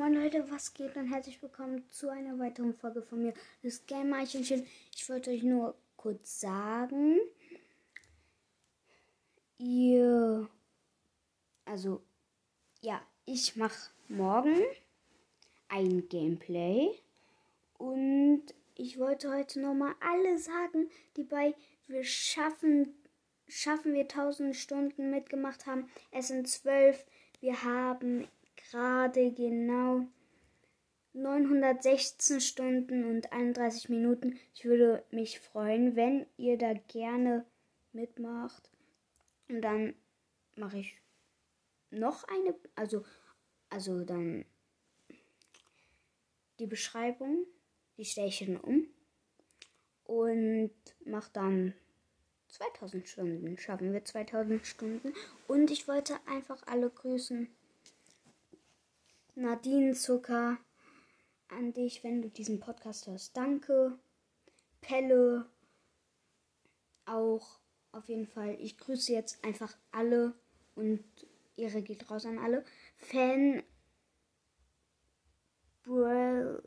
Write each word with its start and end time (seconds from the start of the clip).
Moin 0.00 0.14
Leute, 0.14 0.50
was 0.50 0.72
geht 0.72 0.96
und 0.96 1.12
herzlich 1.12 1.42
willkommen 1.42 1.84
zu 1.90 2.08
einer 2.08 2.38
weiteren 2.38 2.72
Folge 2.72 3.02
von 3.02 3.22
mir, 3.22 3.34
das 3.62 3.84
Game 3.84 4.14
Eichhörnchen. 4.14 4.66
Ich 4.96 5.06
wollte 5.10 5.30
euch 5.30 5.42
nur 5.42 5.74
kurz 5.98 6.40
sagen, 6.40 7.18
ihr, 9.58 10.48
also, 11.66 12.00
ja, 12.80 13.02
ich 13.26 13.56
mache 13.56 13.90
morgen 14.08 14.56
ein 15.68 16.08
Gameplay 16.08 16.88
und 17.76 18.44
ich 18.76 18.98
wollte 18.98 19.30
heute 19.30 19.60
nochmal 19.60 19.94
alle 20.00 20.38
sagen, 20.38 20.88
die 21.18 21.24
bei 21.24 21.54
Wir 21.88 22.04
schaffen, 22.04 22.94
schaffen 23.48 23.92
wir 23.92 24.04
1000 24.04 24.56
Stunden 24.56 25.10
mitgemacht 25.10 25.66
haben. 25.66 25.90
Es 26.10 26.28
sind 26.28 26.48
zwölf. 26.48 27.04
Wir 27.42 27.62
haben 27.64 28.26
gerade 28.62 29.32
genau 29.32 30.06
916 31.12 32.40
Stunden 32.40 33.04
und 33.04 33.32
31 33.32 33.88
Minuten. 33.88 34.38
Ich 34.54 34.64
würde 34.64 35.04
mich 35.10 35.40
freuen, 35.40 35.96
wenn 35.96 36.26
ihr 36.36 36.56
da 36.58 36.74
gerne 36.88 37.44
mitmacht. 37.92 38.70
Und 39.48 39.62
dann 39.62 39.94
mache 40.54 40.78
ich 40.78 40.96
noch 41.90 42.24
eine, 42.24 42.54
also, 42.76 43.04
also 43.68 44.04
dann 44.04 44.44
die 46.60 46.66
Beschreibung, 46.66 47.46
die 47.96 48.04
stelle 48.04 48.28
ich 48.28 48.38
dann 48.38 48.56
um 48.56 48.86
und 50.04 50.72
mache 51.04 51.30
dann 51.32 51.74
2000 52.48 53.08
Stunden. 53.08 53.58
Schaffen 53.58 53.92
wir 53.92 54.04
2000 54.04 54.66
Stunden. 54.66 55.14
Und 55.48 55.70
ich 55.70 55.88
wollte 55.88 56.16
einfach 56.26 56.62
alle 56.66 56.90
grüßen. 56.90 57.48
Nadine 59.34 59.94
Zucker, 59.94 60.58
an 61.48 61.72
dich, 61.72 62.04
wenn 62.04 62.22
du 62.22 62.28
diesen 62.28 62.60
Podcast 62.60 63.06
hörst. 63.06 63.36
Danke. 63.36 63.98
Pelle, 64.80 65.46
auch 67.06 67.60
auf 67.92 68.08
jeden 68.08 68.26
Fall. 68.26 68.56
Ich 68.60 68.78
grüße 68.78 69.12
jetzt 69.12 69.44
einfach 69.44 69.76
alle 69.90 70.34
und 70.74 71.04
Ehre 71.56 71.82
geht 71.82 72.10
raus 72.10 72.24
an 72.24 72.38
alle. 72.38 72.64
Fan. 72.96 73.62
Brawl. 75.82 76.62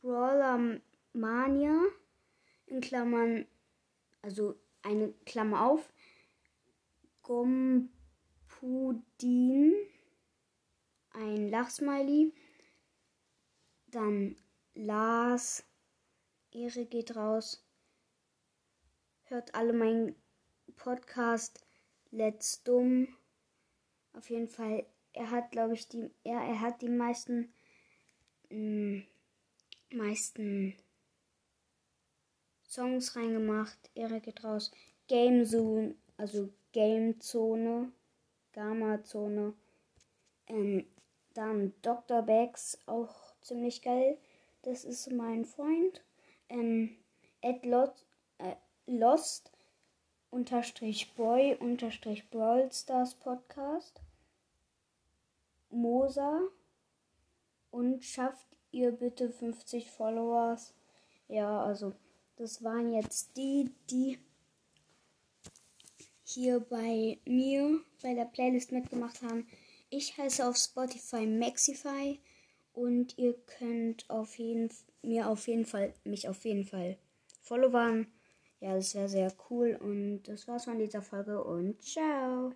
Brawler 0.00 0.80
Mania 1.12 1.82
in 2.66 2.80
Klammern, 2.80 3.46
also 4.22 4.58
eine 4.88 5.12
Klammer 5.26 5.66
auf, 5.66 5.92
Gompudin, 7.22 7.90
ein 11.10 11.50
Lachsmiley, 11.50 12.32
dann 13.88 14.36
Lars, 14.74 15.64
Ehre 16.52 16.86
geht 16.86 17.14
raus, 17.16 17.62
hört 19.24 19.54
alle 19.54 19.74
meinen 19.74 20.16
Podcast. 20.76 21.66
Let's 22.10 22.62
Dumm. 22.62 23.08
Auf 24.14 24.30
jeden 24.30 24.48
Fall, 24.48 24.86
er 25.12 25.30
hat, 25.30 25.50
glaube 25.50 25.74
ich, 25.74 25.86
die, 25.88 26.10
er, 26.24 26.40
er 26.40 26.60
hat 26.62 26.80
die 26.80 26.88
meisten, 26.88 27.52
mh, 28.48 29.02
meisten 29.90 30.74
Songs 32.78 33.16
reingemacht. 33.16 33.90
Ehre 33.96 34.20
geht 34.20 34.44
raus. 34.44 34.70
Game 35.08 35.44
Zone, 35.44 35.96
also 36.16 36.48
Game 36.70 37.18
Zone, 37.18 37.90
Gamma 38.52 39.02
Zone. 39.02 39.54
Ähm, 40.46 40.86
dann 41.34 41.72
Dr. 41.82 42.22
Bags, 42.22 42.78
auch 42.86 43.34
ziemlich 43.40 43.82
geil. 43.82 44.16
Das 44.62 44.84
ist 44.84 45.10
mein 45.10 45.44
Freund. 45.44 46.04
Ähm, 46.48 46.96
at 47.42 47.66
Lost, 47.66 48.06
äh, 48.38 48.54
Lost 48.86 49.50
unterstrich 50.30 51.12
Boy 51.16 51.56
unterstrich 51.58 52.30
Brawl 52.30 52.70
Stars 52.70 53.16
Podcast. 53.16 54.00
Mosa. 55.70 56.42
Und 57.72 58.04
schafft 58.04 58.46
ihr 58.70 58.92
bitte 58.92 59.30
50 59.30 59.90
Followers. 59.90 60.74
Ja, 61.26 61.64
also 61.64 61.92
das 62.38 62.62
waren 62.62 62.94
jetzt 62.94 63.36
die, 63.36 63.70
die 63.90 64.18
hier 66.24 66.60
bei 66.60 67.18
mir 67.24 67.80
bei 68.02 68.14
der 68.14 68.26
Playlist 68.26 68.70
mitgemacht 68.70 69.22
haben. 69.22 69.46
Ich 69.90 70.16
heiße 70.16 70.46
auf 70.46 70.56
Spotify 70.56 71.26
Maxify 71.26 72.20
und 72.72 73.18
ihr 73.18 73.34
könnt 73.58 74.08
auf 74.08 74.38
jeden 74.38 74.70
mir 75.02 75.28
auf 75.28 75.48
jeden 75.48 75.64
Fall 75.64 75.94
mich 76.04 76.28
auf 76.28 76.44
jeden 76.44 76.64
Fall 76.64 76.98
followen. 77.40 78.06
Ja, 78.60 78.74
das 78.74 78.94
wäre 78.94 79.08
sehr 79.08 79.32
cool 79.50 79.78
und 79.80 80.24
das 80.24 80.46
war's 80.48 80.64
von 80.64 80.78
dieser 80.78 81.02
Folge 81.02 81.42
und 81.42 81.82
ciao. 81.82 82.46